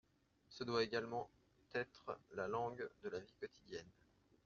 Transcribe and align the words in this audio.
Ce 0.49 0.63
doit 0.63 0.81
également 0.81 1.29
être 1.75 2.17
la 2.33 2.47
langue 2.47 2.89
de 3.03 3.09
la 3.09 3.19
vie 3.19 3.35
quotidienne. 3.39 3.85